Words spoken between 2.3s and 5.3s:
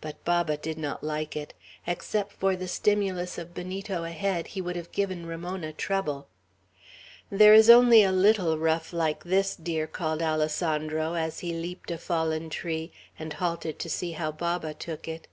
for the stimulus of Benito ahead, he would have given